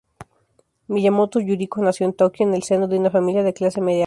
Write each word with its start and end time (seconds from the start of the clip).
Miyamoto 0.89 1.39
Yuriko 1.43 1.79
nació 1.83 2.07
en 2.07 2.13
Tokio, 2.13 2.47
en 2.47 2.55
el 2.55 2.63
seno 2.63 2.87
de 2.87 2.97
una 2.97 3.11
familia 3.11 3.43
de 3.43 3.53
clase 3.53 3.81
media-alta. 3.81 3.99